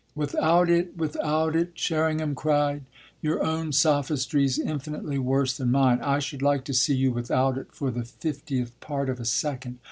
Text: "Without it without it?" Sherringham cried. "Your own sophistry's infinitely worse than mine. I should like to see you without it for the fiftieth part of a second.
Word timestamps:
"Without 0.15 0.67
it 0.67 0.97
without 0.97 1.55
it?" 1.55 1.73
Sherringham 1.75 2.33
cried. 2.33 2.85
"Your 3.21 3.43
own 3.43 3.71
sophistry's 3.71 4.57
infinitely 4.57 5.19
worse 5.19 5.55
than 5.55 5.69
mine. 5.69 6.01
I 6.01 6.17
should 6.17 6.41
like 6.41 6.63
to 6.63 6.73
see 6.73 6.95
you 6.95 7.11
without 7.11 7.55
it 7.55 7.67
for 7.71 7.91
the 7.91 8.03
fiftieth 8.05 8.79
part 8.79 9.11
of 9.11 9.19
a 9.19 9.25
second. 9.25 9.77